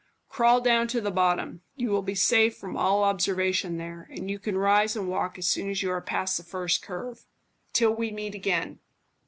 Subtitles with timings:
[0.29, 4.39] Crawl down to the bottom; you will be safe from all observation there, and you
[4.39, 7.27] can rise and walk as soon as you are past the first curve.
[7.71, 8.79] Till we meet again."